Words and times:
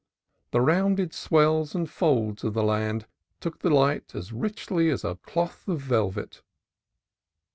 The 0.49 0.61
rounded 0.61 1.13
swells 1.13 1.75
and 1.75 1.87
folds 1.87 2.43
of 2.43 2.55
the 2.55 2.63
land 2.63 3.05
took 3.39 3.59
the 3.59 3.69
light 3.69 4.15
as 4.15 4.33
richly 4.33 4.89
as 4.89 5.03
a 5.03 5.19
cloth 5.21 5.67
of 5.67 5.79
velvet. 5.79 6.41